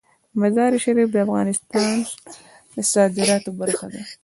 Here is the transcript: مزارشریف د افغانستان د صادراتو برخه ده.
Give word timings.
مزارشریف 0.41 1.09
د 1.11 1.17
افغانستان 1.25 1.95
د 2.73 2.75
صادراتو 2.93 3.49
برخه 3.59 3.87
ده. 3.93 4.01